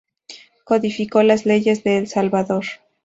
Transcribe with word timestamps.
Codificó 0.63 1.21
las 1.21 1.45
Leyes 1.45 1.83
de 1.83 1.99
El 1.99 2.07
Salvador. 2.07 2.65